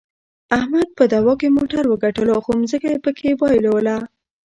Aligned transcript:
احمد 0.57 0.87
په 0.97 1.03
دعوا 1.11 1.33
کې 1.41 1.47
موټر 1.57 1.83
وګټلو، 1.87 2.35
خو 2.43 2.51
ځمکه 2.69 2.87
یې 2.93 2.97
پکې 3.05 3.29
د 3.33 3.35
وباییلله. 3.35 3.95